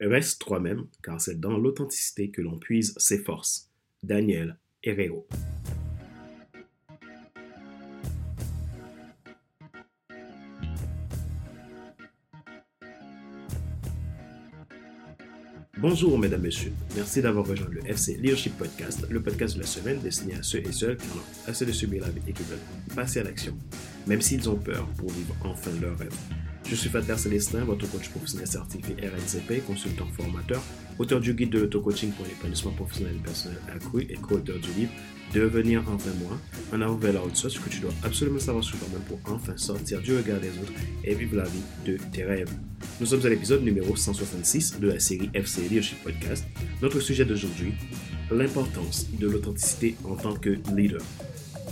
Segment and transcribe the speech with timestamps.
[0.00, 3.70] Reste toi-même, car c'est dans l'authenticité que l'on puise ses forces.
[4.02, 5.26] Daniel Herrero.
[15.78, 16.72] Bonjour mesdames, messieurs.
[16.96, 20.58] Merci d'avoir rejoint le FC Leadership Podcast, le podcast de la semaine destiné à ceux
[20.58, 23.24] et celles qui en ont assez de subir la vie et qui veulent passer à
[23.24, 23.56] l'action,
[24.06, 26.16] même s'ils ont peur pour vivre enfin leur rêve.
[26.66, 30.62] Je suis Fader Célestin, votre coach professionnel certifié RNCP, consultant formateur,
[30.98, 34.90] auteur du guide de l'auto-coaching pour l'épanouissement professionnel et personnel accru et co-auteur du livre
[35.34, 36.38] Devenir enfin moi,
[36.72, 39.56] en avant vers la haute ce que tu dois absolument savoir sur toi-même pour enfin
[39.56, 40.72] sortir du regard des autres
[41.02, 42.50] et vivre la vie de tes rêves.
[43.00, 46.44] Nous sommes à l'épisode numéro 166 de la série FC Leadership Podcast.
[46.80, 47.74] Notre sujet d'aujourd'hui,
[48.30, 51.02] l'importance de l'authenticité en tant que leader.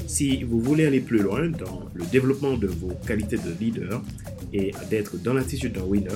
[0.06, 4.02] Si vous voulez aller plus loin dans le développement de vos qualités de leader
[4.52, 6.10] et d'être dans l'attitude d'un winner,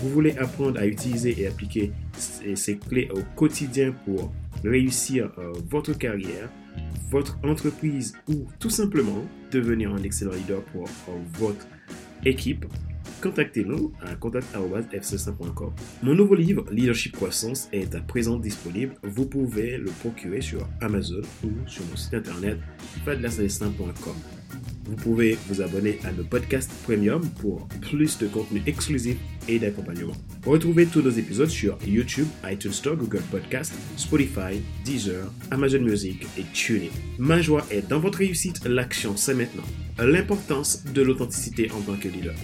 [0.00, 4.32] vous voulez apprendre à utiliser et appliquer ces, clés au quotidien pour
[4.64, 6.50] réussir euh, votre carrière,
[7.10, 11.66] votre entreprise ou tout simplement devenir un excellent leader pour euh, votre
[12.24, 12.64] équipe,
[13.24, 15.72] contactez-nous à contact.fc5.com.
[16.02, 18.94] Mon nouveau livre, Leadership Croissance, est à présent disponible.
[19.02, 22.58] Vous pouvez le procurer sur Amazon ou sur mon site internet
[23.06, 24.14] fadlascelestin.com.
[24.84, 29.16] Vous pouvez vous abonner à nos podcasts premium pour plus de contenu exclusif
[29.48, 30.12] et d'accompagnement.
[30.44, 36.44] Retrouvez tous nos épisodes sur YouTube, iTunes Store, Google Podcast, Spotify, Deezer, Amazon Music et
[36.52, 36.90] TuneIn.
[37.18, 38.66] Ma joie est dans votre réussite.
[38.66, 39.64] L'action, c'est maintenant.
[39.98, 42.34] L'importance de l'authenticité en tant que leader.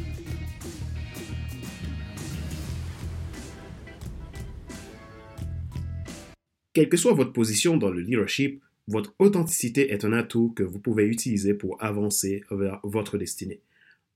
[6.80, 10.78] Quelle que soit votre position dans le leadership, votre authenticité est un atout que vous
[10.78, 13.60] pouvez utiliser pour avancer vers votre destinée.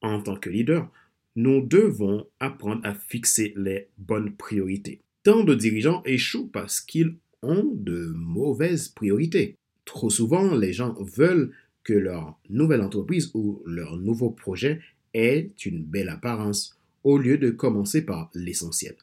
[0.00, 0.90] En tant que leader,
[1.36, 5.02] nous devons apprendre à fixer les bonnes priorités.
[5.24, 9.56] Tant de dirigeants échouent parce qu'ils ont de mauvaises priorités.
[9.84, 14.80] Trop souvent, les gens veulent que leur nouvelle entreprise ou leur nouveau projet
[15.12, 18.94] ait une belle apparence au lieu de commencer par l'essentiel.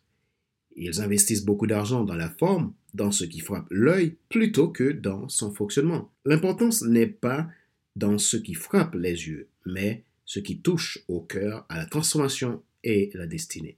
[0.76, 5.30] Ils investissent beaucoup d'argent dans la forme, dans ce qui frappe l'œil, plutôt que dans
[5.30, 6.12] son fonctionnement.
[6.26, 7.50] L'importance n'est pas
[7.96, 12.64] dans ce qui frappe les yeux, mais ce qui touche au cœur, à la transformation
[12.84, 13.78] et la destinée.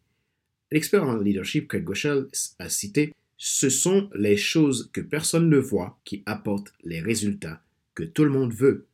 [0.71, 2.27] L'expert en leadership Craig Goschel
[2.59, 7.61] a cité Ce sont les choses que personne ne voit qui apportent les résultats
[7.95, 8.87] que tout le monde veut.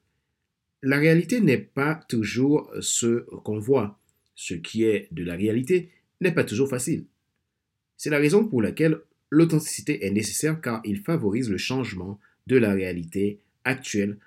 [0.81, 3.99] La réalité n'est pas toujours ce qu'on voit.
[4.35, 5.89] Ce qui est de la réalité
[6.21, 7.05] n'est pas toujours facile.
[7.99, 12.17] C'est la raison pour laquelle l'authenticité est nécessaire car il favorise le changement
[12.47, 14.17] de la réalité actuelle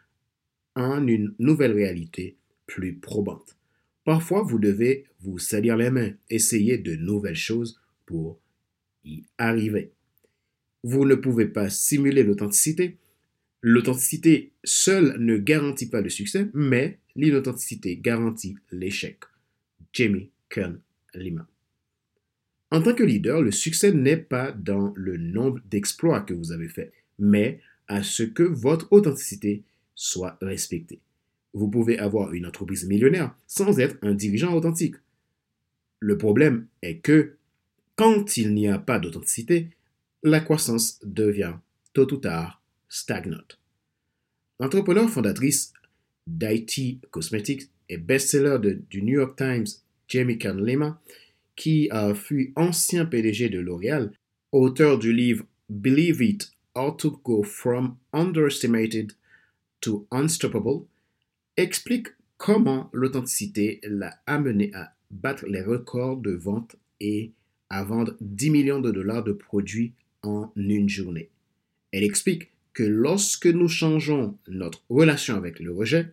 [0.77, 3.57] en une nouvelle réalité plus probante.
[4.05, 8.39] Parfois, vous devez vous salir les mains, essayer de nouvelles choses pour
[9.07, 9.91] y arriver.
[10.83, 12.99] Vous ne pouvez pas simuler l'authenticité.
[13.63, 19.21] L'authenticité seule ne garantit pas le succès, mais l'inauthenticité garantit l'échec.
[19.95, 20.79] Jamie Kern
[21.15, 21.49] Lima.
[22.73, 26.69] En tant que leader, le succès n'est pas dans le nombre d'exploits que vous avez
[26.69, 29.63] faits, mais à ce que votre authenticité
[29.95, 30.99] soit respectée.
[31.53, 34.95] Vous pouvez avoir une entreprise millionnaire sans être un dirigeant authentique.
[36.01, 37.37] Le problème est que
[37.95, 39.69] quand il n'y a pas d'authenticité,
[40.23, 41.57] la croissance devient
[41.93, 43.61] tôt ou tard stagnante.
[44.61, 45.75] L'entrepreneur fondatrice
[46.27, 48.57] d'IT Cosmetics et best-seller
[48.89, 49.67] du New York Times,
[50.09, 51.03] Jamie Lima,
[51.57, 54.13] qui fut ancien PDG de L'Oréal,
[54.53, 59.13] auteur du livre Believe It, How to Go From Underestimated
[59.81, 60.87] to Unstoppable,
[61.57, 62.09] explique
[62.39, 67.33] comment l'authenticité l'a amené à battre les records de vente et
[67.71, 69.93] à vendre 10 millions de dollars de produits
[70.23, 71.31] en une journée.
[71.93, 76.13] Elle explique que lorsque nous changeons notre relation avec le rejet,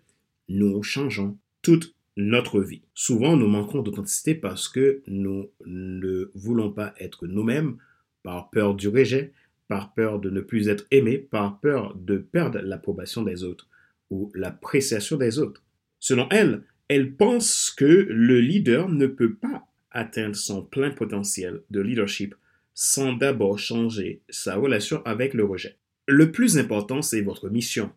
[0.49, 2.81] nous changeons toute notre vie.
[2.93, 7.77] Souvent, nous manquons d'authenticité parce que nous ne voulons pas être nous-mêmes
[8.23, 9.31] par peur du rejet,
[9.67, 13.67] par peur de ne plus être aimé, par peur de perdre l'approbation des autres
[14.09, 15.63] ou l'appréciation des autres.
[15.99, 21.81] Selon elle, elle pense que le leader ne peut pas atteindre son plein potentiel de
[21.81, 22.35] leadership
[22.73, 25.77] sans d'abord changer sa relation avec le rejet.
[26.07, 27.91] Le plus important, c'est votre mission.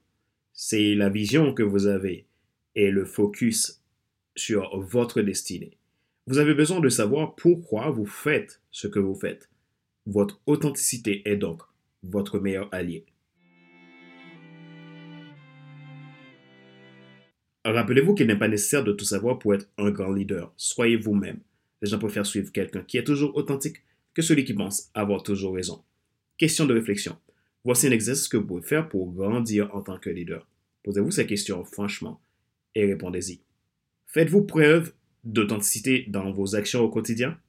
[0.53, 2.26] C'est la vision que vous avez
[2.75, 3.81] et le focus
[4.37, 5.76] sur votre destinée.
[6.26, 9.49] Vous avez besoin de savoir pourquoi vous faites ce que vous faites.
[10.06, 11.62] Votre authenticité est donc
[12.02, 13.05] votre meilleur allié.
[17.64, 20.52] Rappelez-vous qu'il n'est pas nécessaire de tout savoir pour être un grand leader.
[20.56, 21.38] Soyez vous-même.
[21.81, 23.82] Les gens préfèrent suivre quelqu'un qui est toujours authentique
[24.14, 25.82] que celui qui pense avoir toujours raison.
[26.38, 27.17] Question de réflexion.
[27.64, 30.46] Voici un exercice que vous pouvez faire pour grandir en tant que leader.
[30.82, 32.20] Posez-vous ces questions franchement
[32.75, 33.40] et répondez-y.
[34.12, 34.93] Faites-vous preuve
[35.25, 37.41] d'authenticité dans vos actions au quotidien?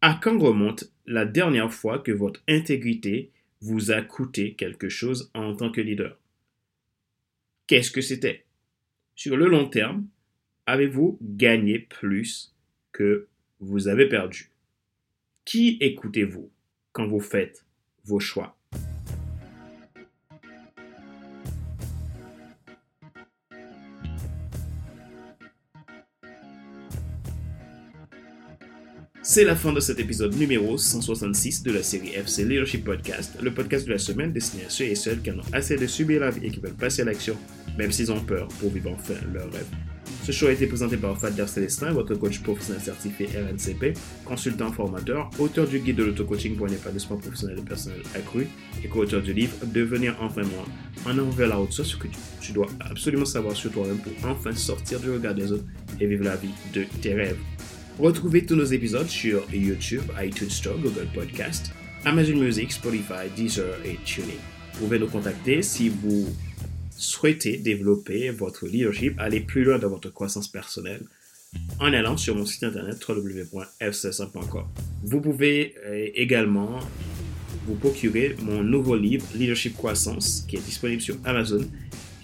[0.00, 3.30] À quand remonte la dernière fois que votre intégrité
[3.60, 6.18] vous a coûté quelque chose en tant que leader?
[7.68, 8.44] Qu'est-ce que c'était?
[9.14, 10.08] Sur le long terme,
[10.66, 12.56] avez-vous gagné plus
[12.90, 13.28] que
[13.60, 14.50] vous avez perdu?
[15.44, 16.50] Qui écoutez-vous
[16.90, 17.64] quand vous faites
[18.04, 18.57] vos choix?
[29.38, 33.54] C'est la fin de cet épisode numéro 166 de la série FC Leadership Podcast, le
[33.54, 36.22] podcast de la semaine destiné à ceux et celles qui en ont assez de subir
[36.22, 37.36] la vie et qui veulent passer à l'action,
[37.78, 39.68] même s'ils ont peur, pour vivre enfin leur rêve.
[40.24, 45.30] Ce show a été présenté par Fadler Célestin, votre coach professionnel certifié RNCP, consultant formateur,
[45.38, 48.48] auteur du guide de l'auto-coaching pour un épanouissement professionnel et personnel accru
[48.82, 50.66] et co-auteur du livre Devenir enfin moi,
[51.06, 52.08] en avant vers la haute ce que
[52.40, 55.66] tu dois absolument savoir sur toi-même pour enfin sortir du regard des autres
[56.00, 57.38] et vivre la vie de tes rêves.
[57.98, 61.72] Retrouvez tous nos épisodes sur YouTube, iTunes Store, Google Podcast,
[62.04, 64.28] Amazon Music, Spotify, Deezer et TuneIn.
[64.74, 66.28] Vous pouvez nous contacter si vous
[66.96, 71.02] souhaitez développer votre leadership, aller plus loin dans votre croissance personnelle
[71.80, 74.64] en allant sur mon site internet www.fc5.com.
[75.02, 76.78] Vous pouvez euh, également
[77.66, 81.66] vous procurer mon nouveau livre Leadership Croissance qui est disponible sur Amazon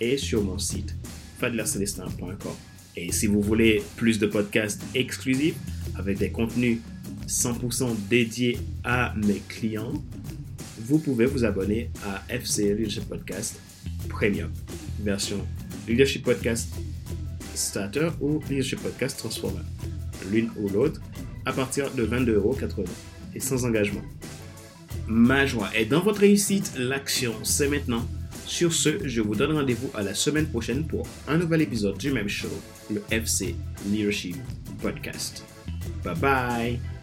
[0.01, 0.95] et sur mon site
[1.41, 2.74] fadlercelestin.com.
[2.97, 5.57] Et si vous voulez plus de podcasts exclusifs
[5.97, 6.79] avec des contenus
[7.27, 9.93] 100% dédiés à mes clients,
[10.79, 13.59] vous pouvez vous abonner à FC Leadership Podcast
[14.09, 14.51] Premium,
[15.03, 15.45] version
[15.89, 16.69] Leadership Podcast
[17.55, 19.63] Starter ou Leadership Podcast Transformer,
[20.31, 21.01] l'une ou l'autre,
[21.47, 22.87] à partir de 22,80€
[23.35, 24.03] et sans engagement.
[25.07, 28.07] Ma joie est dans votre réussite, l'action c'est maintenant.
[28.47, 32.13] Sur ce, je vous donne rendez-vous à la semaine prochaine pour un nouvel épisode du
[32.13, 32.49] même show,
[32.91, 33.55] le FC
[33.91, 34.37] Leadership
[34.83, 35.43] Podcast.
[36.03, 36.94] Bye bye!